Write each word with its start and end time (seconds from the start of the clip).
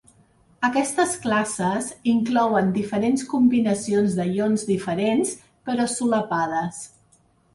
Aquestes 0.67 1.11
classes 1.25 1.89
inclouen 2.13 2.71
diferents 2.77 3.25
combinacions 3.35 4.17
de 4.21 4.27
ions 4.37 4.65
diferents, 4.71 5.35
però 5.69 5.89
solapades. 5.97 6.81